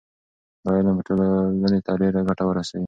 دا 0.63 0.69
علم 0.77 0.93
به 0.97 1.03
ټولنې 1.07 1.79
ته 1.85 1.91
ډېره 2.01 2.19
ګټه 2.27 2.43
ورسوي. 2.47 2.79